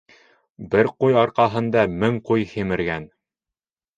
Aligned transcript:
Бер 0.71 0.87
ҡуй 1.03 1.17
арҡаһында 1.23 1.83
мең 2.03 2.17
ҡуй 2.29 2.47
һимергән. 2.53 3.09